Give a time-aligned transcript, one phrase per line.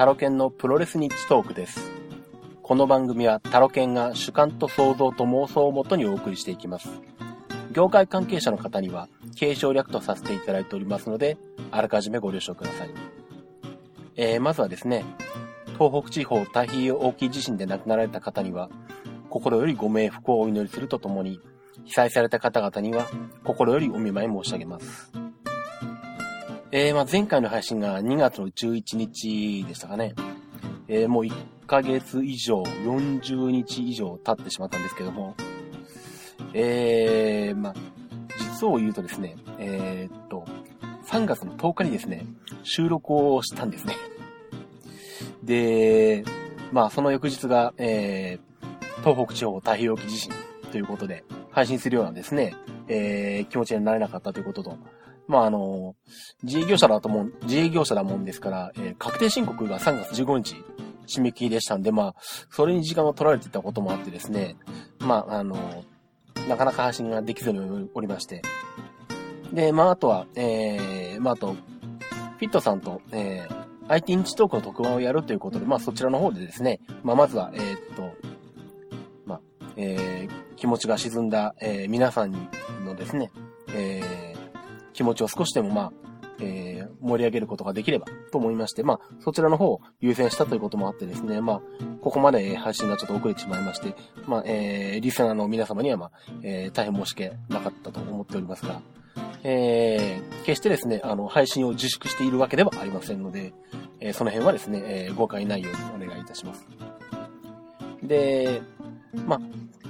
[0.00, 1.90] タロケンのプロレス日トークです。
[2.62, 6.88] この番組はタロケンが主観と想像と妄想をもとにお送りしていきます。
[7.72, 11.36] 業界関係者の方には、継承略とさせていただいておりますので、
[11.70, 12.90] あらかじめご了承ください。
[14.16, 15.04] えー、まずはですね、
[15.78, 18.70] 東北地方太平洋沖地震で亡くなられた方には、
[19.28, 21.40] 心よりご冥福をお祈りするとともに、
[21.84, 23.06] 被災された方々には、
[23.44, 25.12] 心よりお見舞い申し上げます。
[26.72, 30.14] えー、まあ前回の配信が2月の11日でしたかね。
[30.86, 31.32] えー、もう1
[31.66, 35.34] ヶ月以上、40日以上経ってしまったんですけども、
[36.54, 37.74] えー、まあ、
[38.38, 40.44] 実を言うとですね、えー、っと、
[41.06, 42.24] 3月の10日にですね、
[42.62, 43.96] 収録をしたんですね。
[45.42, 46.22] で、
[46.70, 50.32] まあ、その翌日が、えー、東北地方太平洋沖地震
[50.70, 52.54] ということで、配信するようなですね、
[52.86, 54.76] えー、気持ちになれなかったということと、
[55.30, 55.94] まあ、あの、
[56.42, 60.56] 自営業者だと思う、自営業者だもんですから、えー、確定申告が3月15日
[61.06, 62.14] 締め切りでしたんで、まあ、
[62.50, 64.56] それに時間を取られていたこともあってですね、
[64.98, 65.84] まあ、あの、
[66.48, 68.42] なかなか配信ができずにおりまして。
[69.52, 78.14] で、まあ、あとは、えー、まあ、あと、フィットさんと、えー、IT 日トークの特番をやるということで、まあ、そちらの方でですね、まあ、まずは、えー、っと、
[79.26, 79.40] まあ、
[79.76, 82.32] えー、気持ちが沈んだ、えー、皆さん
[82.84, 83.30] のですね、
[83.74, 84.19] えー、
[84.92, 85.92] 気持ちを少しでもまあ、
[86.40, 91.60] えー、盛り上げることができればと思いまして、まあ、そちらの方を優先したということもあってですね、まあ、
[92.00, 93.94] ここまで配信がちょっと遅れてしまいまして、
[94.26, 96.10] まあ、えー、リスナーの皆様には、まあ、
[96.42, 98.80] えー、大変申し訳なかったと思っておりますが、
[99.42, 103.52] えー、決してですね、あの、配信を自粛しているわけではありませんので、
[104.00, 106.66] えー、その辺はですね、えー、誤解ないようにお願いいたします。
[108.02, 108.62] で、
[109.26, 109.40] まあ、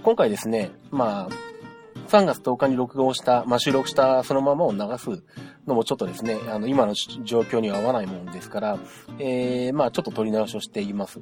[0.03, 1.50] 今回ですね、まあ、
[2.11, 5.23] 3月10日に録音した、まあ、収録したそのままを流す
[5.69, 8.79] のもちょっとですね、あの、今の状況には合わないものですから、
[9.21, 11.21] えー、まあ、ちょっと取り直しをしています。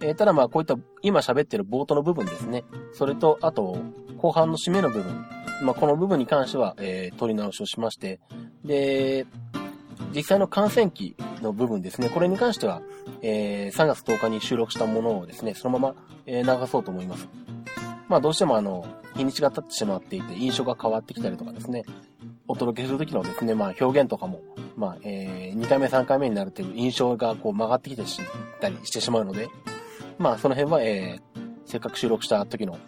[0.00, 2.64] えー、ただまあ、こういった今喋ってる冒頭の部分ですね。
[2.94, 3.76] それと、あと、
[4.16, 5.26] 後半の締めの部分。
[5.62, 8.18] まあ、この部分に関しては、えー、取り直しをしまして、
[8.64, 9.26] で、
[10.14, 12.08] 実際の感染期の部分ですね。
[12.08, 12.80] これに関しては、
[13.20, 15.94] えー、3月10日に収録したものをですね、そのまま、
[16.24, 17.28] え、流そうと思います。
[18.08, 18.86] まあどうしてもあの、
[19.16, 21.84] 日にちが経ってしまっていて、印象が変わってきたりとかですね、
[22.48, 24.40] お届けするときのですね、まあ表現とかも、
[24.76, 28.20] まあ、えー、2回目、3回目になるという印象がこう曲がってきてし
[28.60, 29.48] たりしてしまうので、
[30.18, 32.78] まあその辺は、えー、せっかく収録した時の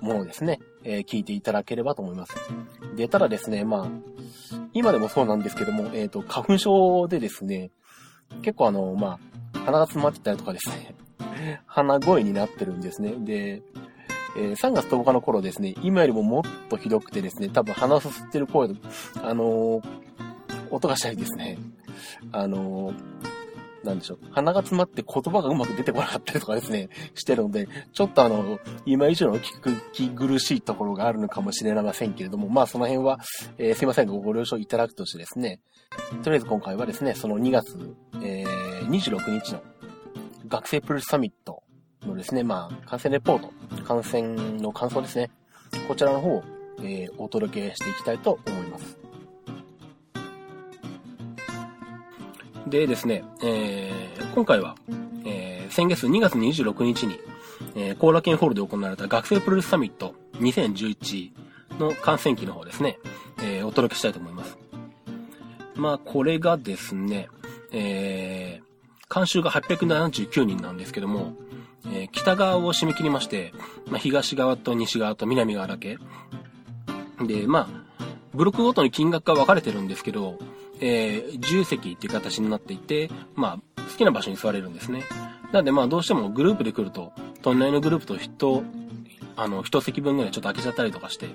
[0.00, 2.34] ものですね、えー、聞いていただければと思います。
[2.96, 7.70] で、ただですね、まあ、今でもそうなんですけども、えっ、ー、と、花粉症でですね、
[8.42, 9.18] 結構あの、ま
[9.54, 10.94] あ、鼻が詰まってたりとかですね、
[11.66, 13.14] 鼻声になってるんですね。
[13.18, 13.62] で、
[14.36, 18.74] えー、3月10日の頃ですね、今よりももっとひどくてですね、多分鼻すすってる声で、
[19.22, 19.82] あのー、
[20.70, 21.58] 音がしたりですね、
[22.32, 22.94] あのー、
[23.84, 33.18] なんでしょう、鼻が詰まって言葉がうまく出てこなかったりとかですね、してるので、ちょっとあの、今以上の聞く、聞苦しいところがあるのかもしれませんけれども、まあその辺は、
[33.58, 35.60] えー、すいませんがご了承いただくとしてですね、
[36.22, 39.62] とりあえず今回はですね、その2月、えー、26日の
[40.48, 41.62] 学生プルスサミット
[42.06, 45.30] のですね、まあ、感染レポート、感染の感想ですね。
[45.86, 46.44] こちらの方を、
[46.78, 48.98] えー、お届けしていきたいと思います。
[52.66, 54.76] でですね、えー、今回は、
[55.24, 57.18] えー、先月2月26日に、
[57.74, 61.32] えー、コーラケンホールで行われた学生プロレスサミット2011
[61.80, 62.98] の観戦記の方ですね、
[63.42, 64.56] えー、お届けしたいと思います。
[65.74, 67.28] まあ、これがですね、
[67.72, 71.32] えー、監修が879人なんですけども、
[71.86, 73.52] えー、北側を締め切りまして、
[73.88, 75.98] まあ、東側と西側と南側だけ。
[77.26, 77.68] で、まあ、
[78.34, 80.38] ブロックごとに金額が分かれてるんですけど、
[80.80, 85.02] えー、自由席っていう形になっていて、まあ、好きな場所に座れるんですね。
[85.52, 88.62] なんでまあ、どうしてもグループで来ると、隣のグループと人、
[89.36, 91.28] あの、一席分ぐらいちょっと空けちゃったりとかして、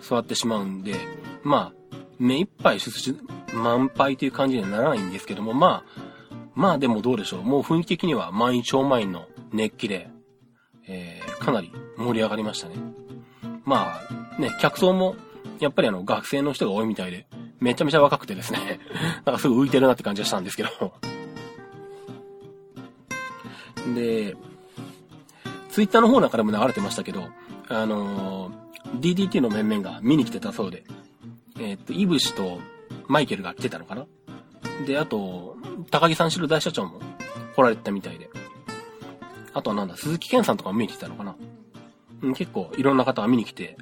[0.00, 0.94] 座ってしまうんで、
[1.42, 3.14] まあ、目いっぱい出
[3.54, 6.06] 満杯という感じにはならないんですけども、まあ、
[6.54, 7.42] まあでもどうでしょう。
[7.42, 9.26] もう雰囲気的には満員超満員の
[9.56, 10.08] 熱気で、
[10.86, 12.76] えー、かなり盛り上がりましたね。
[13.64, 14.00] ま
[14.38, 15.16] あ、ね、客層も、
[15.58, 17.26] やっぱりあの、学生の人が多いみたいで、
[17.58, 18.80] めちゃめちゃ若くてですね、
[19.24, 20.92] なんかすぐ浮いてるなって感じがしたんですけど。
[23.94, 24.36] で、
[25.70, 27.28] ツイッターの方なんかでも流れてましたけど、
[27.68, 30.84] あのー、DDT の面々が見に来てたそうで、
[31.58, 32.60] えー、っと、イブシと
[33.08, 34.06] マイケルが来てたのかな
[34.86, 35.56] で、あと、
[35.90, 37.00] 高木三四郎大社長も
[37.54, 38.25] 来られてたみたいで、
[39.56, 41.34] あとはなんだ、鈴木健さんとかも見に来てたのかな？
[42.22, 43.78] うん、結構いろんな方が見に来て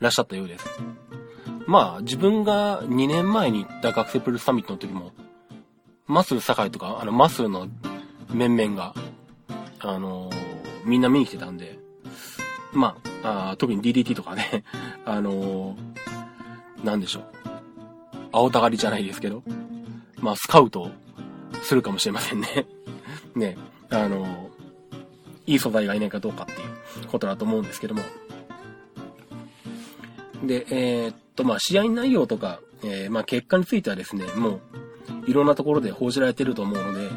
[0.00, 0.66] らっしゃったようです。
[1.68, 5.12] まあ、自分が2年前に行った学生プロレスサミットの時も、
[6.08, 7.68] マスル堺とか、あの、マスルの
[8.30, 8.94] 面々が、
[9.78, 10.34] あのー、
[10.86, 11.78] みんな見に来てたんで、
[12.72, 14.64] まあ、あ特に DDT とかね、
[15.06, 17.24] あのー、なんでしょう。
[18.32, 19.44] 青たがりじゃないですけど、
[20.18, 20.90] まあ、スカウト
[21.62, 22.66] するかもしれませんね。
[23.36, 23.56] ね、
[23.88, 24.51] あのー、
[25.46, 26.56] いい素材がいないかどうかってい
[27.04, 28.02] うことだと思うんですけども。
[30.44, 34.60] で、えー、っと、まあ、試合内容とか、えー、まあ、結果についてはですね、もう、
[35.26, 37.08] いろんなところで報じられてると思うので、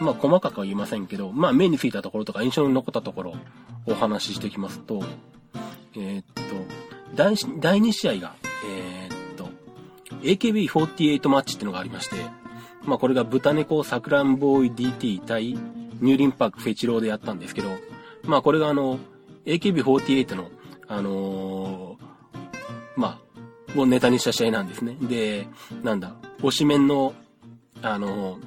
[0.00, 3.36] まあ、細かくは言いませんけど、まあ、目についたところとか印象に残ったところを
[3.86, 5.02] お話ししていきますと、
[5.94, 6.42] えー、っと、
[7.14, 8.34] 第2試合が、
[8.68, 9.48] えー、っと、
[10.22, 12.16] AKB48 マッチっていうのがありまして、
[12.84, 15.58] まあ、これが豚猫サクランボーイ DT 対
[16.00, 17.70] ニューリンパークフェチローでやったんですけど、
[18.24, 18.98] まあ、これがあの、
[19.44, 20.50] AKB48 の、
[20.88, 21.96] あのー、
[22.96, 23.20] ま
[23.74, 24.96] あ、をネタにした試合なんですね。
[25.00, 25.46] で、
[25.82, 27.14] なんだ、推しメンの
[27.82, 28.38] あの、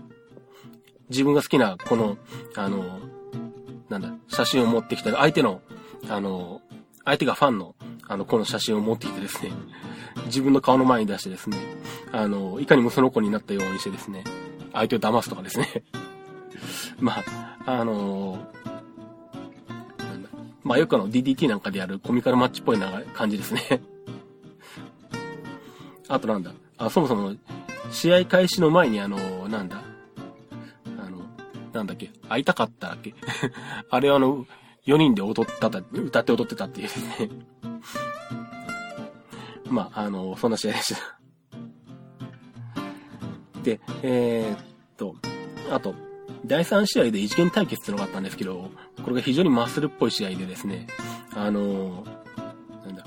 [1.10, 2.18] 自分が好きな、この、
[2.56, 3.00] あの、
[3.90, 5.62] なんだ、写真を持ってきた相手の、
[6.08, 6.62] あの、
[7.06, 7.76] 相手がファンの、
[8.08, 9.52] あの、この写真を持ってきてですね、
[10.26, 11.58] 自分の顔の前に出してですね、
[12.12, 14.24] あの、いかにもその子になったようにしてですね、
[14.74, 15.84] 相手を騙すとかですね。
[17.02, 17.24] まあ、
[17.66, 18.40] あの
[19.98, 20.30] なんだ、
[20.64, 23.82] まあよくあの DDT なんかでやるコミカルマッチっぽいな感じですね。
[26.08, 27.36] あとなんだ、あ、そもそも
[27.92, 29.18] 試合開始の前にあの、
[29.48, 29.82] なんだ、
[30.98, 31.22] あの、
[31.72, 33.14] なんだっけ、会いたかったっけ？
[33.90, 34.46] あれはあの、
[34.86, 37.30] 4人で踊ったた、歌って踊ってたっていうですね。
[39.70, 41.20] まあ、あの、そんな試合でした。
[43.62, 44.66] で、えー、っ
[44.98, 45.16] と、
[45.72, 45.94] あと、
[46.46, 48.70] 第3試合で一元対決ってのがあったんですけど、
[49.04, 50.88] これが非常にマッスルっぽい試合でですね、
[51.36, 52.06] あの
[52.86, 53.06] なんだ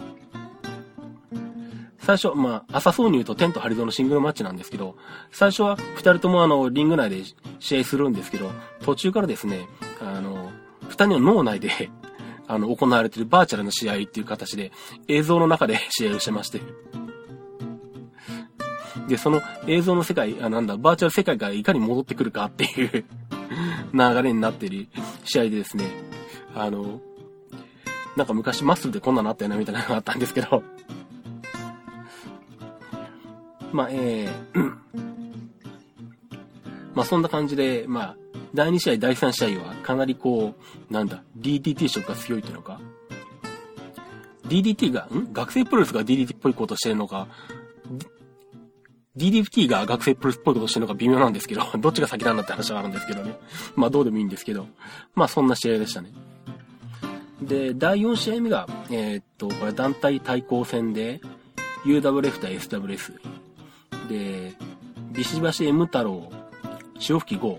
[1.99, 4.97] 最初、まあ、朝そうに言うとテント張り戸のシングルマッチなんですけど、
[5.31, 7.23] 最初は二人ともあの、リング内で
[7.59, 8.51] 試合するんですけど、
[8.83, 9.69] 途中からですね、
[10.01, 10.51] あの、
[10.89, 11.71] 二人の脳内で
[12.49, 14.73] あの、行われてるバーチャルの試合っていう形で、
[15.09, 16.61] 映像の中で試合をしてまして。
[19.09, 23.05] で、その映像の世界、あなんだ、バーチャル世界がいかに戻ってくるかっていう
[23.93, 24.89] 流れになってる
[25.25, 25.85] 試合でですね、
[26.55, 27.01] あの、
[28.17, 30.63] なんか昔マッスルでこんなのあったよなみたいなのがあったんですけど。
[33.73, 34.73] まあ、えー、
[36.95, 38.17] まあそんな感じで、まあ、
[38.55, 40.55] 第2試合、第3試合はかなりこ
[40.91, 42.81] う、なんだ、DDT 色が強いというのか、
[44.45, 45.33] DDT が、ん？
[45.33, 47.29] 学生プロレスが DDT っぽいことしてるのか、
[49.17, 53.39] DDT が学生プロスっぽいことしてるのか微妙なんですけど、 どっちが先なんだって話はあるんですけどね。
[53.77, 54.69] まあどうでもいいんですけど、
[55.15, 56.13] まあそんな試合でしたね。
[57.43, 61.21] で、第4試合目が、えー、っと、これ団体対抗戦で、
[61.85, 63.19] UWF 対 SWS。
[64.09, 64.55] で、
[65.13, 66.31] ビシバシ M 太郎、
[66.99, 67.59] 潮吹き5。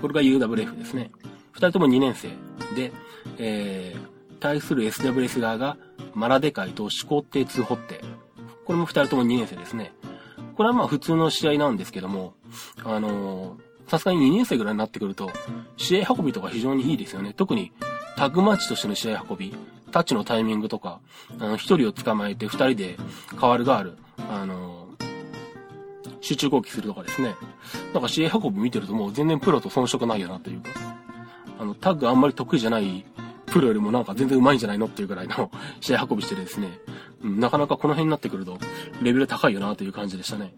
[0.00, 1.10] これが UWF ですね。
[1.52, 2.28] 二人とも2年生
[2.74, 2.92] で、
[3.38, 5.76] えー、対する SWS 側が、
[6.14, 8.00] マラデカイと始皇帝2ホッテ。
[8.64, 9.92] これも二人とも2年生ですね。
[10.60, 12.34] これはまあ普通の試合なんですけども、
[12.84, 13.56] あの
[13.88, 15.30] さすがに2年生ぐらいになってくると、
[15.78, 17.32] 試合運びとか非常にいいですよね。
[17.32, 17.72] 特に
[18.18, 19.56] タッグマッチとしての試合運び、
[19.90, 21.00] タッチのタイミングとか、
[21.38, 22.98] あの、一人を捕まえて二人で
[23.40, 23.96] 変わるがある、
[24.30, 24.88] あの
[26.20, 27.36] 集中攻撃するとかですね。
[27.94, 30.72] なんか試合運び見てるともう全然プロと遜色ないよなというか、
[31.58, 33.06] あの、タッグあんまり得意じゃない
[33.46, 36.68] プロよりもなんか全然上手いんじゃないのっていうぐらいの試合運びしてですね、
[37.22, 38.58] なかなかこの辺になってくると
[39.02, 40.52] レベル高いよなという感じでしたね。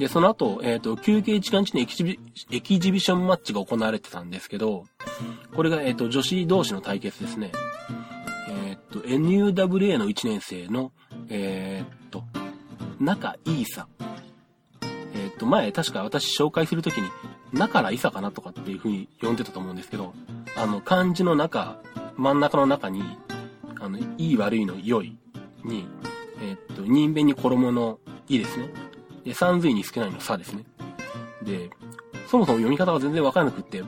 [0.00, 2.18] で、その後、えっ、ー、と、休憩時間中にエキジビ
[2.50, 4.86] エキジビションマッチが行われてたんですけど、
[5.54, 7.52] これが、えっ、ー、と、女子同士の対決ですね。
[8.48, 10.90] えっ、ー、と、NUWA の1年生の、
[11.28, 12.24] えー、と、
[12.98, 13.88] 中いいさ。
[15.14, 17.10] えっ、と、前、確か私紹介するときに、
[17.52, 20.14] 中らいさかなとかっていう風に呼んでたと思うんですけど、
[20.56, 21.76] あの、漢字の中、
[22.16, 23.02] 真ん中の中に、
[23.80, 25.16] あの、いい悪いの良い
[25.64, 25.86] に、
[26.42, 27.98] えっ、と、人弁に衣の
[28.28, 28.68] いいですね。
[29.24, 30.64] で、三髄に少ないのさですね。
[31.42, 31.70] で、
[32.26, 33.82] そもそも読み方が全然わからなくって、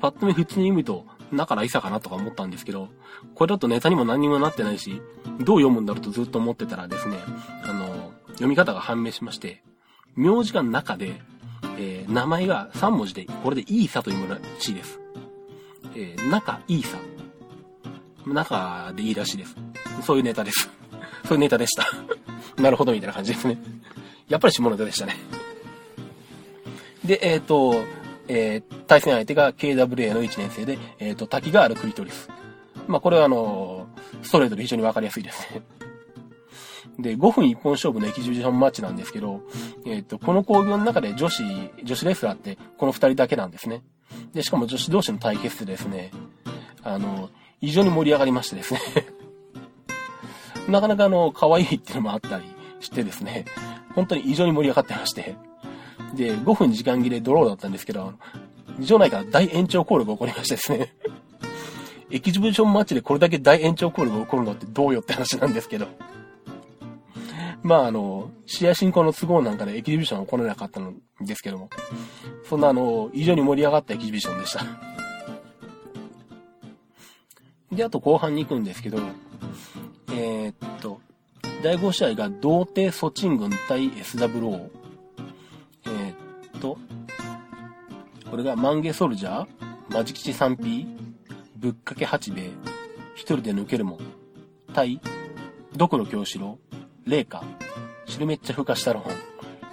[0.00, 2.88] パッと見普通に読むと、中らいさかなとか思ったんですけど、
[3.34, 5.02] これだとネタにも何にもなってないし、
[5.40, 7.16] どう読むんだろうとずっと思ってたらですね、
[7.64, 9.62] あの、読み方が判明しまして、
[10.14, 11.20] 名字が中で、
[11.78, 15.00] えー、名前が3文字で、これでいいさというらしいです。
[15.94, 16.98] えー、中いいさ。
[18.34, 19.56] 中でいいらしいです。
[20.02, 20.70] そういうネタです。
[21.26, 21.86] そういうネタでした。
[22.60, 23.58] なるほど、みたいな感じですね。
[24.28, 25.16] やっぱり下ネタでしたね。
[27.04, 27.84] で、えっ、ー、と、
[28.28, 32.28] えー、対戦相手が KWA の1年生で、えっ、ー、と、滝があるクリトリス。
[32.88, 33.86] まあ、これはあの、
[34.22, 35.62] ストレートで非常にわかりやすいですね。
[36.98, 39.42] で、5分1本勝負のエキシビションマッチなんですけど、
[39.84, 41.42] えっ、と、この工業の中で女子、
[41.84, 43.82] 女子レスラーってこの2人だけなんですね。
[44.32, 46.10] で、しかも女子同士の対決でですね、
[46.82, 48.80] あの、異常に盛り上がりましてですね。
[50.68, 52.44] なかなかあの、可愛いっていうのもあったり
[52.80, 53.44] してですね、
[53.94, 55.36] 本当に異常に盛り上がってまして、
[56.14, 58.14] で、5分時間切れドローだったんですけど、
[58.80, 60.94] 場内から大延長コールが起こりましてですね。
[62.10, 65.88] エキシビションマッチでこれだけ大延長コールが起こるのってどうよって話なんですけど。
[67.62, 71.68] まああの、試合進行の都合なんかでエキシビションは行わなかったんですけども、
[72.48, 74.64] そんなあの、非常に盛り上がったエキシビションでした。
[77.72, 78.98] で、あと後半に行くんですけど、
[80.12, 81.00] えー、っと、
[81.62, 84.70] 第5試合が童貞ソチン軍対 SWO。
[85.86, 86.78] えー、っと、
[88.30, 90.86] これがマンゲソルジャー、マジ吉 3P、
[91.56, 92.50] ぶっかけ八兵衛、
[93.14, 93.98] 一人で抜けるもん、
[94.74, 95.00] 対、
[95.74, 96.58] ドクロ京志郎、
[97.04, 97.42] レイカ、
[98.06, 99.04] 汁めっちゃふかしたろん、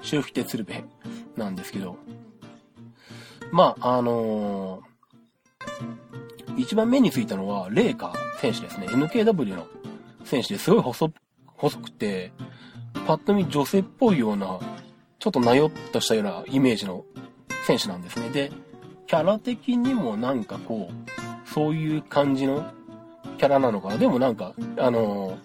[0.02, 0.90] 周フテ鶴瓶
[1.36, 1.98] なんですけど、
[3.52, 8.88] まあ、あのー、一番目についたのは、レイカ選手ですね。
[8.88, 9.68] NKW の
[10.24, 11.12] 選手ですごい細、
[11.48, 12.32] 細くて、
[13.06, 14.60] パッと見女性っぽいような、
[15.20, 17.06] ちょっとなよっとしたようなイメージの
[17.66, 18.30] 選手なんですね。
[18.30, 18.52] で、
[19.08, 22.66] キャラ的にもなんかこう、そういう感じの
[23.38, 23.98] キャラなのかな。
[23.98, 25.38] でもなんか、あの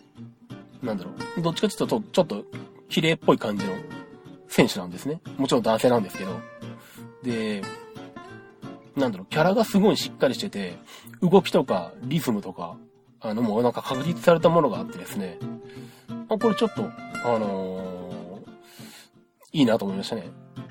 [0.82, 1.42] ー、なんだろう。
[1.42, 2.44] どっちかちょっと、ちょっと、
[2.88, 3.74] 綺麗っぽい感じの
[4.48, 5.20] 選手なんですね。
[5.36, 6.40] もちろん男性なんですけど。
[7.22, 7.62] で、
[8.98, 10.76] なんだろう、キャラがすごいしっかりしてて、
[11.22, 12.76] 動きとかリズムとか、
[13.20, 15.38] あの、もうなんか確立されたものがあってですね。
[16.28, 16.90] あ、これちょっと、
[17.24, 18.48] あのー、
[19.52, 20.30] いいなと思いましたね。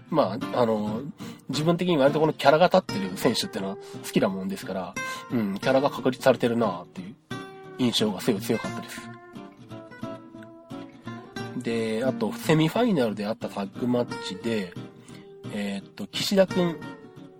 [0.10, 1.12] まあ、あのー、
[1.50, 4.94] 自分的に割とこのキャラが立ってる選手っていうのは好きなもんですから、
[5.32, 7.16] うん、キャラが確立されてるなっていう
[7.80, 9.02] 印象がすごい強かったです。
[11.58, 14.74] で、あと、セミファイナルであったタッグマッチで、
[15.54, 16.78] えー、っと、岸田くん、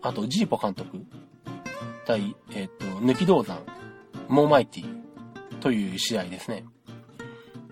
[0.02, 1.06] あと、ジーポ監督、
[2.06, 3.60] 対、えー、っと、抜き銅山、
[4.28, 6.66] モーマイティという試合ですね。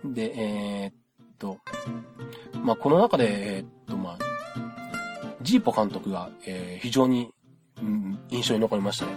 [0.03, 0.93] で、えー、っ
[1.37, 1.59] と、
[2.63, 4.17] まあ、この中で、えー、っと、まあ、
[5.41, 7.31] ジーポ監督が、えー、非常に、
[7.81, 9.11] うん、印象に残りましたね。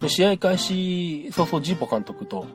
[0.00, 2.46] で試合開始早々ジーポ監督と、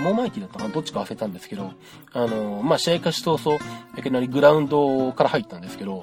[0.00, 0.70] モーマイティだったかな？
[0.70, 1.72] どっちか忘れたんですけど、
[2.12, 3.58] あの、まあ、試合開始早々、
[3.96, 6.02] いきなりグラウンドから入ったんですけど、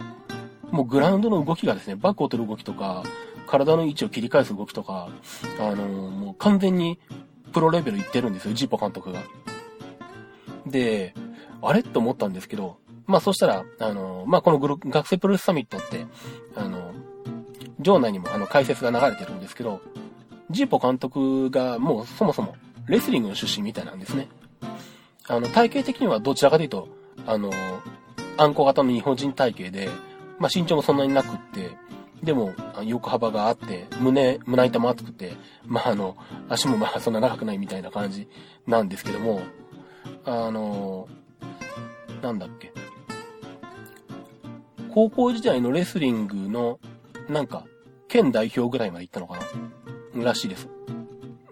[0.71, 3.03] もうグラウンドの動きがですね、バックを取る動きとか、
[3.47, 5.09] 体の位置を切り返す動きとか、
[5.59, 6.99] あのー、もう完全に
[7.51, 9.21] プロレベルいってるんですよ、ジーポ監督が。
[10.67, 11.15] で、
[11.61, 11.81] あれ？
[11.81, 16.05] と思ったんですけど、まあそしたら、あの、まあこのグル学生プロレスサミットって、
[16.55, 16.93] あの、
[17.79, 19.81] 場内にもあの解説が流れてるんですけど、
[20.51, 22.55] ジーポ監督がもうそもそも
[22.87, 24.27] レスリングの出身みたいなんですね。
[25.27, 26.87] あの、体型的にはどちらかというと、
[27.25, 27.51] あの、
[28.37, 29.89] あんこ型の日本人体型で、
[30.39, 31.77] まあ身長もそんなになくって、
[32.23, 32.53] でも、
[32.83, 36.17] 横幅があって、胸、胸板も厚くて、まあ、あの、
[36.49, 38.27] 足もまあ、そんな長くないみたいな感じ
[38.67, 39.41] なんですけども、
[40.25, 41.07] あの、
[42.21, 42.73] なんだっけ。
[44.93, 46.79] 高校時代のレスリングの、
[47.29, 47.63] なんか、
[48.09, 49.37] 県代表ぐらいまで行ったのか
[50.15, 50.23] な？
[50.25, 50.67] らしいです。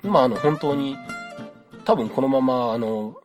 [0.04, 0.98] まあ、あの、本当に、
[1.86, 3.16] 多分このまま、あの、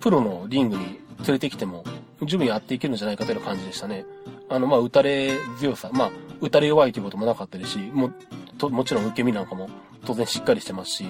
[0.00, 0.84] プロのリングに
[1.18, 1.84] 連れてきても、
[2.22, 4.06] 十分やっていけるんじゃないかという感じでしたね。
[4.48, 6.10] あの、まあ、打たれ強さ、まあ、
[6.40, 8.10] 打たれ弱いということもなかったですし、も、
[8.58, 9.68] と、もちろん受け身なんかも
[10.04, 11.06] 当然しっかりしてますし、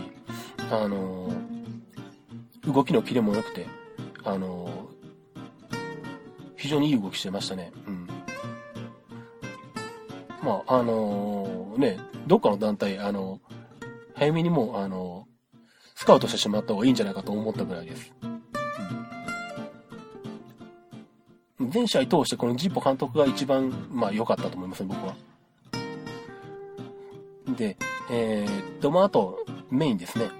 [0.70, 1.32] あの
[2.66, 3.66] 動きのキレも良くて、
[4.24, 4.88] あの
[6.56, 7.72] 非常にいい動きしてましたね。
[7.86, 8.08] うん。
[10.42, 13.40] まあ、あのね、どっかの団体、あの
[14.14, 15.26] 早めにも、あの
[15.94, 18.12] スカウトしてしまった方がいいんじゃないかと思ったぐらいです。
[21.74, 25.14] 全試合通してこのジッポ監督が一番、まあ良かったと思いますね、僕は。
[27.56, 27.76] で、
[28.12, 30.30] えー、っと、まああと、メインですね。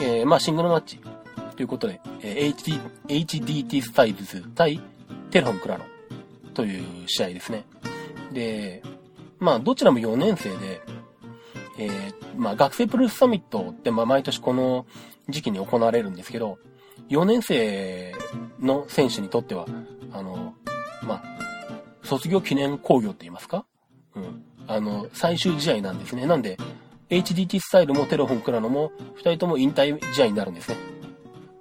[0.00, 0.98] えー、まあシングルマッチ。
[1.56, 4.80] ということで、えー、HD、HDT スタイルズ対
[5.30, 5.84] テレフォンクラロ
[6.54, 7.66] という試合ですね。
[8.32, 8.82] で、
[9.38, 10.80] まあどちらも4年生で、
[11.78, 14.86] えー、まあ学生プロレスサミットってまあ毎年この
[15.28, 16.58] 時期に行われるんですけど、
[17.10, 18.14] 4年生
[18.60, 19.66] の選手にとっては、
[20.12, 20.54] あの、
[21.02, 21.24] まあ、
[22.02, 23.64] 卒業記念工業って言いますか？
[24.14, 24.44] うん。
[24.66, 26.26] あの、最終試合なんですね。
[26.26, 26.58] なんで、
[27.10, 30.76] HDT スタイルもテロフォンクラノも、二人とも引退試合になるんですね。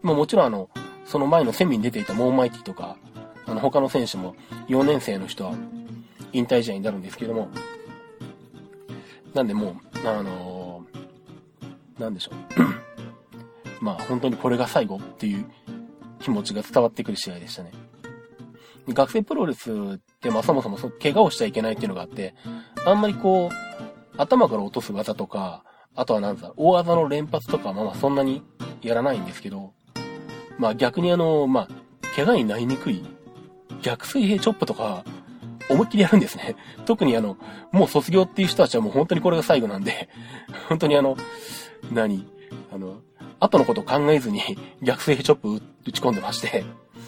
[0.02, 0.70] まあもちろんあの、
[1.06, 2.98] その前のセミに出ていたモーマイティとか、
[3.46, 4.36] あの、他の選手も
[4.68, 5.54] 4年生の人は
[6.32, 7.50] 引退試合になるんですけども、
[9.34, 12.36] なんでもう、あのー、なんでしょう。
[13.84, 15.46] まあ本当にこれが最後っていう
[16.24, 17.72] 気持ちが伝わってくる試合でしたね。
[18.88, 22.34] 学生プロレスって、まあそもそも怪我をしちゃいけないっていうのがあって、
[22.86, 23.56] あんまりこう、
[24.18, 25.64] 頭から落とす技とか、
[25.96, 28.42] あとはなんだ、大技の連発とか、まあそんなに
[28.82, 29.74] やらないんですけど、
[30.58, 31.68] まあ逆にあの、まあ、
[32.16, 33.04] 怪我になりにくい
[33.82, 35.04] 逆水平チョップとか、
[35.70, 36.56] 思いっきりやるんですね。
[36.86, 37.38] 特にあの、
[37.72, 40.10] もう卒業っていう人たちはもう本当にこれが最後なんで、
[40.70, 41.18] 本当にあの、
[41.92, 42.28] 何？
[42.72, 43.02] あの、
[43.44, 44.42] 後のことを考えずに
[44.82, 46.64] 逆水平チョップ打ち込んでまして、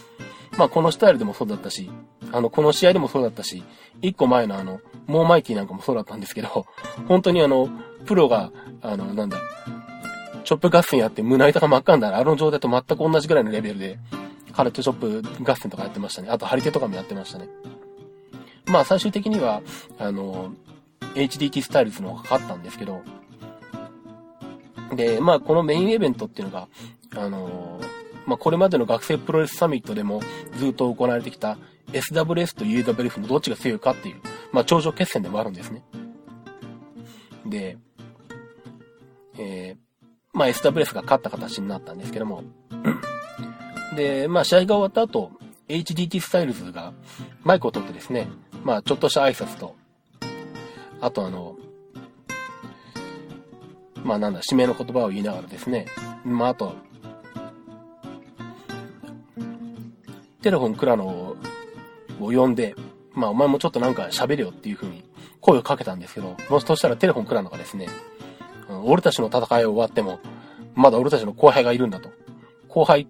[0.57, 1.89] まあこのスタイルでもそうだったし、
[2.31, 3.63] あの、この試合でもそうだったし、
[4.01, 6.65] 一個前のあの、モーマイティなんかもそうだったんですけど、
[7.07, 7.69] 本当にあの、
[8.05, 8.51] プロが、
[8.81, 9.37] あの、なんだ、
[10.43, 13.99] チョップ合戦やって胸板が真っ赤になるあの状態と全く同じぐらいのレベルで、
[14.53, 16.29] カレットチョップ合戦とかやってましたね。
[16.29, 17.47] あと、張り手とかもやってましたね。
[18.67, 19.61] まあ、最終的には、
[19.99, 20.53] あの、
[21.15, 23.01] HDT スタイルズの方が勝ったんですけど、
[24.93, 26.67] で、まあ、このメインイベントっていうのが、
[27.15, 27.79] あの、
[28.25, 30.21] まあ、これまでの学生プロレスサミットでも
[30.57, 31.57] ずっと行われてきた
[31.93, 34.15] SWS と UWF のどっちが強いかっていう、
[34.51, 35.83] まあ、頂上決戦でもあるんですね。
[37.45, 37.77] で、
[39.37, 42.43] えー、まあ、SWS が勝った形になったんですけども、
[43.95, 45.31] で、まあ試合が終わった後、
[45.67, 46.93] HDT スタイルズが
[47.43, 48.27] マイクを取ってですね、
[48.63, 49.75] まあちょっとした挨拶と、
[51.01, 51.55] あとあの、
[54.05, 55.87] まあなんだ、指名の言葉を言いながらですね、
[56.23, 56.75] まああと、
[60.41, 61.35] テレフォンクラノを
[62.19, 62.75] 呼んで、
[63.13, 65.03] まあお前もちょっとなんか喋れよっていう風に
[65.41, 67.87] 声をかけたんですけど、もしとしたらテレフォンクラノがですね、
[68.83, 70.19] 俺たちの戦いを終わっても、
[70.75, 72.09] まだ俺たちの後輩がいるんだと。
[72.69, 73.07] 後輩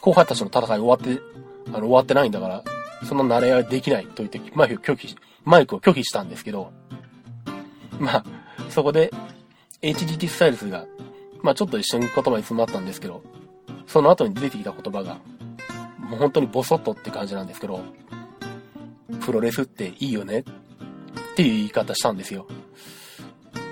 [0.00, 1.20] 後輩たちの戦い終わって、
[1.68, 2.64] あの、終わってないんだから、
[3.04, 6.70] そんな慣れ合いできないと言って、マイクを拒否、マイクを拒否したんですけど、
[7.98, 8.24] まあ、
[8.70, 9.12] そこで、
[9.82, 10.86] HDT スタイルズが、
[11.42, 13.22] まあちょっと一瞬言葉に詰まったんですけど、
[13.86, 15.18] その後に出てきた言葉が、
[15.98, 17.80] もう本当にボソッとって感じなんですけど、
[19.20, 20.44] プロレスっていいよねっ
[21.34, 22.46] ていう言い方したんですよ。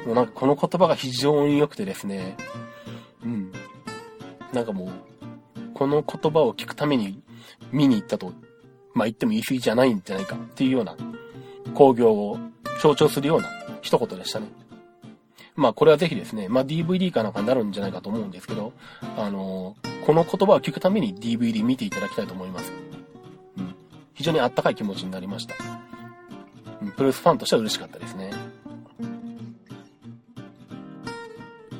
[0.06, 2.36] もうなんかこの言葉が非常に良くてですね、
[3.24, 3.52] うん。
[4.52, 4.90] なんかもう、
[5.72, 7.22] この言葉を聞くために
[7.72, 8.32] 見に行ったと、
[8.94, 10.96] まあ言っても言い過ぎじゃないんじゃないかっていうような
[11.74, 12.38] 工業を
[12.80, 13.48] 象徴するような
[13.80, 14.46] 一言でしたね。
[15.56, 18.72] まあこれはぜひですね、まあ DVD かなんかになるんじゃないかと思うんですけど、
[19.16, 22.72] あのー、この言葉を聞くために DVD 見ていただきたいと思います。
[23.58, 23.74] うん。
[24.14, 25.54] 非常にあったかい気持ちになりました。
[26.82, 28.32] うん、プロレスファンとしては嬉しかったですね。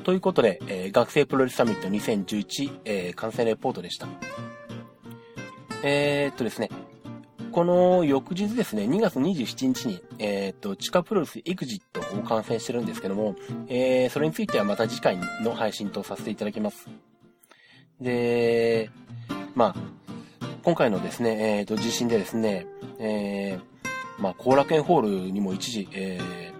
[0.05, 4.07] ということで、えー、学生プロレスサミット2011、えー、観戦レポートでした。
[5.83, 6.69] えー、っとですね、
[7.51, 11.81] この翌日ですね、2月27日に、えー、っと、地下プロレスエクジ
[12.13, 13.35] を観戦してるんですけども、
[13.67, 16.87] えー、それについてはまた次回の配信とさせていただきます。
[17.99, 18.89] で、
[19.53, 19.75] まあ、
[20.63, 22.65] 今回のですね、えー、と、地震でですね、
[22.99, 26.19] えー、まあ、後楽園ホールにも一時、え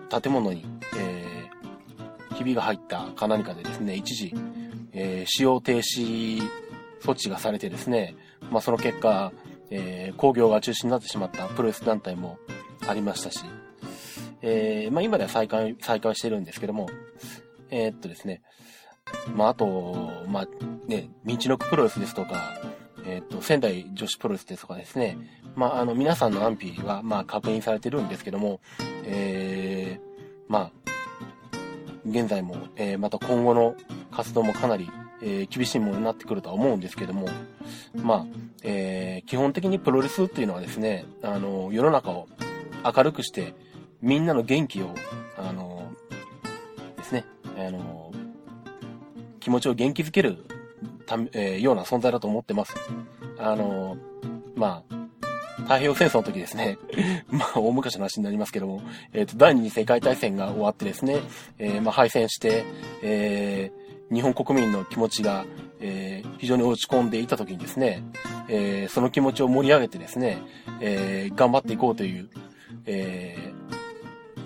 [0.10, 0.66] ー、建物に、
[0.98, 4.34] えー、ひびが入ったか何かでですね、一時、
[4.94, 6.42] えー、使用停止
[7.02, 8.16] 措置がされてですね、
[8.52, 9.32] まあその結果、
[9.70, 12.38] えー、工業が中止になってしまったプロレス団体も
[12.88, 13.44] ありましたし、
[14.48, 16.88] えー、まあ今では再開、再開してるんですけども、
[17.72, 18.42] えー、っとですね、
[19.36, 20.48] まああと、まあ
[20.88, 22.62] ね、道のくプロレスですとか、
[23.08, 25.18] えっ、と、仙台女子プロレスですとかですね、
[25.56, 28.60] まあ、あの、皆さんの安否は、まあ、確認されてるんですけども、
[29.04, 30.72] えー、まあ、
[32.08, 33.76] 現在も、えー、また今後の
[34.12, 34.90] 活動もかなり、
[35.22, 37.28] えー、厳しいものになってくるとは思うんですけども、
[37.96, 38.26] まあ、
[38.64, 42.28] えー、基本的にプロレスっていうのはですね、あの、世の中を
[42.84, 43.54] 明るくして、
[44.02, 44.94] みんなの元気を、
[45.38, 45.92] あの、
[46.98, 47.26] ですね、
[47.58, 48.12] あの、
[49.40, 50.46] 気持ちを元気づける
[51.06, 52.76] ため、えー、ような存在だと思ってます。
[53.38, 53.98] あの、
[54.56, 54.96] まあ、
[55.64, 56.78] 太平洋戦争の時ですね、
[57.30, 58.82] まあ、大昔の話になりますけども、
[59.14, 61.20] えっ、ー、と、第二次世界大戦が終わってですね、
[61.58, 62.64] えー、まあ、敗戦して、
[63.02, 65.46] えー、日本国民の気持ちが、
[65.80, 68.04] えー、非常に落ち込んでいた時にですね、
[68.48, 70.38] えー、その気持ちを盛り上げてですね、
[70.80, 72.30] えー、頑張っていこうという、
[72.86, 73.85] えー、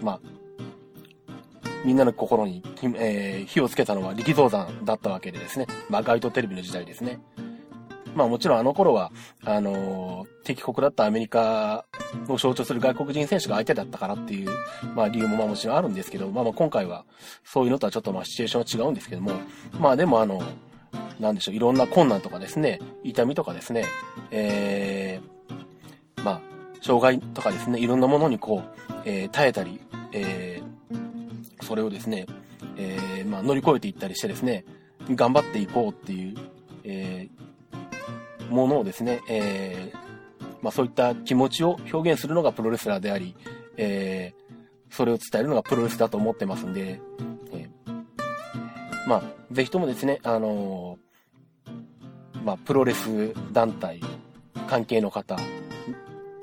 [0.02, 0.20] まあ、
[1.86, 2.64] みんなの心に、
[2.96, 5.68] えー、火をつけたのは力道山だったわけでですね。
[5.90, 7.20] まあ、街頭テレビの時代ですね。
[8.16, 9.12] まあもちろんあの頃は、
[9.46, 11.86] あのー、敵国だったアメリカ
[12.28, 14.50] を象徴する外国人選手が相手だったからっていう、
[14.96, 17.06] まあ理由もまあもちろんあるんですけど、まあまあ今回は
[17.44, 19.32] そういうのとはちょっとまあシチュエーションは違うんですけども、
[19.80, 20.42] まあでもあの、
[21.20, 23.86] なんでしょう、いろんな困難とかですね、痛みとかですね、
[24.32, 26.42] えー、まあ、
[26.82, 29.80] 障害とかですね、いろんなものにこう、えー、耐えたり、
[30.12, 32.26] えー、それをですね、
[32.78, 34.66] えー、まあ乗り越えていったりしてですね、
[35.10, 36.38] 頑張っていこうっていう、
[36.84, 37.28] え、
[38.50, 39.92] ものをですね、え、
[40.62, 43.36] まあそういった気持ちを表現するのがプロレスラーであり、
[43.78, 44.34] え、
[44.90, 47.00] それを伝えるのがプロレスだと思ってますんで、
[47.54, 47.70] え、
[49.08, 50.98] まあ、ぜひともですね、あの、
[52.44, 54.02] まあ、プロレス団体
[54.68, 55.38] 関係の方、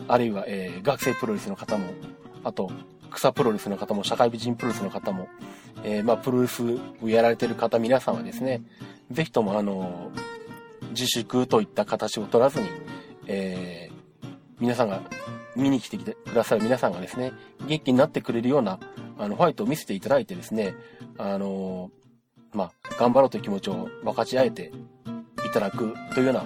[0.08, 1.86] あるいは、えー、学生プロレスの方も、
[2.44, 2.70] あと、
[3.10, 5.28] 草プロレスの方も、社会美人プロレスの方も、
[5.84, 6.62] えー、まあ、プロレス
[7.02, 8.62] をやられてる方皆さんはですね、
[9.10, 10.10] ぜひともあの、
[10.90, 12.68] 自粛といった形を取らずに、
[13.26, 14.28] えー、
[14.60, 15.02] 皆さんが、
[15.56, 17.32] 見に来てくださる皆さんがですね、
[17.66, 18.78] 元気になってくれるような、
[19.18, 20.74] あの、ファイトを見せていただいてですね、
[21.18, 21.90] あの
[22.52, 24.72] まあ、頑張ろうという気持ちを分かち合えて
[25.46, 26.44] いただくというような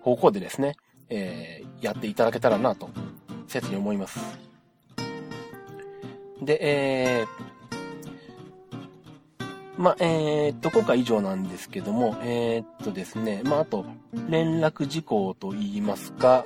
[0.00, 0.76] 方向でですね、
[1.10, 2.90] えー、やっていただけたらなと、
[3.46, 4.18] 切に思います。
[6.42, 7.48] で、えー、
[9.76, 13.86] まあ、えー、っと、今回以上なんですけども、えー、っとですね、まあ、あと、
[14.28, 16.44] 連絡事項といいますか、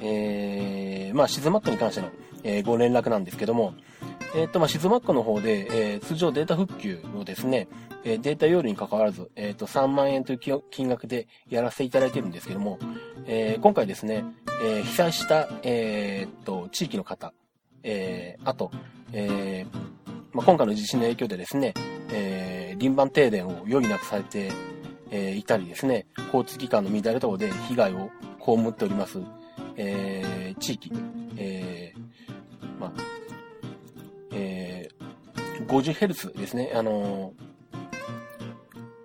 [0.00, 2.08] えー、まあ、シズマットに関しての、
[2.44, 3.74] えー、ご連絡なんですけども、
[4.34, 7.68] えっ、と、まあ、シズマックの方で、えー、通常データ復旧をですね、
[8.04, 12.78] えデータ容量に関わらず、えっ、と、3万円という金額でやらせていただいているんですけども、
[13.26, 14.24] え今回ですね、
[14.62, 17.32] え被災した、えっと、地域の方、
[17.82, 18.72] えあと、
[19.12, 19.64] え
[20.32, 21.72] まあ、今回の地震の影響でですね、
[22.12, 24.50] え輪番停電を余儀なくされて、
[25.12, 28.10] えいたりですね、交通機関の乱れ等で被害を
[28.44, 29.20] 被っております、
[29.76, 30.92] え地域、
[31.36, 31.94] え
[32.84, 33.02] まあ、
[34.32, 37.32] えー、50Hz ですね、あの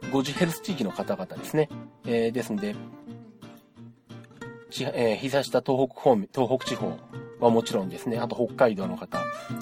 [0.01, 1.69] ー、50Hz 地域の方々ですね、
[2.05, 2.75] えー、ですんで、
[4.93, 6.97] えー、被災した東北方面、東北地方
[7.39, 9.19] はもちろんですね、あと北海道の方、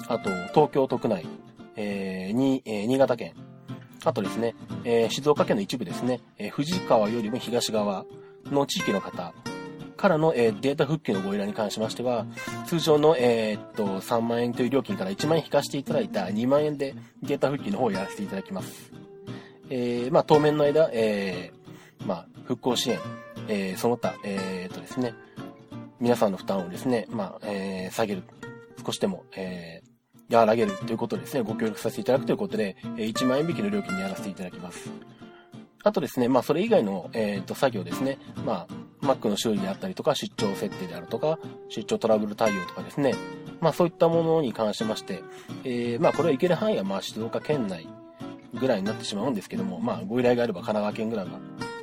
[0.08, 1.26] あと東京都区内、
[1.76, 3.34] えー、に、えー、新潟県、
[4.04, 4.54] あとですね、
[4.84, 8.04] えー、静岡県の一部ですね、えー、富士川よりも東側
[8.46, 9.32] の地域の方
[9.98, 12.24] からの、えー、データ復旧のご依頼に関しましては、
[12.66, 18.90] 通常の、えー、っと、3万円という料金から1万円引かせていただいた2万円でデータ復旧の方をやらせていただきます。
[19.68, 22.98] えー、まあ、当面の間、えー、まあ、復興支援、
[23.48, 25.12] えー、その他、えー、っとですね、
[26.00, 28.22] 皆さんの負担をですね、まあ、えー、下げる、
[28.86, 34.90] 少しでも、えー、和らげるということでですね、ご協力させていただくということで、1万円引きの料金でやらせていただきます。
[35.84, 38.18] あとですね、まあ、それ以外の、えっ、と、作業ですね。
[38.44, 41.38] まあ、Mac の修理であったりとか、出張設定であるとか、
[41.68, 43.14] 出張トラブル対応とかですね。
[43.60, 45.22] まあそういったものに関しまして、
[45.64, 47.88] えー、まあこれはいける範囲はまあ静岡県内
[48.54, 51.40] ぐらいになってしまうんですけども、まあご依頼があれば神奈川県ぐらいは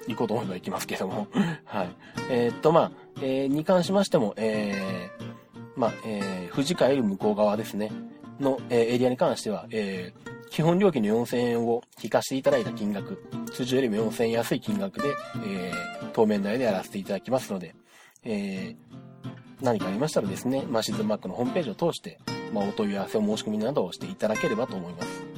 [0.08, 1.28] 行こうと思えば行きますけども、
[1.66, 1.90] はい。
[2.30, 7.92] えー、っとまあ、えー、に関しましても、えー、まあ、えー、富士川より向こう側ですね、
[8.40, 13.22] の、えー、エリアに関しては、えー、基本料金の4000円を引かせていただいた金額、
[13.54, 15.10] 通常よりも4000円安い金額で、
[15.46, 17.76] えー、当面内でやらせていただきますので、
[18.24, 19.26] えー、
[19.62, 22.20] 何かありましたらですね、まあ、シズンマックのホームページを通して、
[22.54, 25.36] まあ、お問い合わせを申し込みなどをしていただければと思います。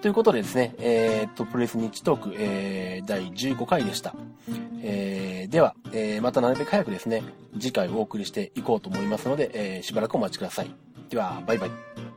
[0.00, 4.14] ということでですね、えー、っと、プレス日トーク、えー、第15回でした。
[4.82, 7.22] えー、では、えー、またなるべく早くですね、
[7.58, 10.74] 次回お送りしていこうと思いますので、えー、しばらくお待ちください。
[11.10, 12.09] では、バイバイ。